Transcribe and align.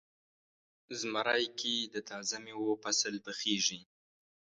زمری 0.99 1.45
کې 1.59 1.75
د 1.93 1.95
تازه 2.09 2.37
میوو 2.45 2.79
فصل 2.83 3.13
پخیږي. 3.25 3.81